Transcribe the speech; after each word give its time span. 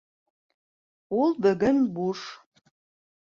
Ул 1.17 1.35
бөгөн 1.45 1.83
буш. 1.99 2.25